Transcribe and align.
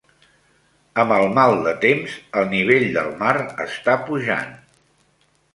Amb 1.03 1.13
el 1.17 1.25
mal 1.35 1.53
de 1.67 1.75
temps 1.83 2.15
el 2.41 2.49
nivell 2.55 2.89
del 2.97 3.13
mar 3.23 3.35
està 3.67 3.99
pujant. 4.09 4.61